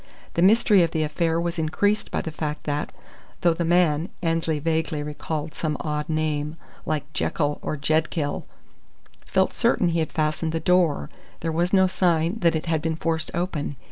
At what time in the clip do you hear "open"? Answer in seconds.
13.35-13.75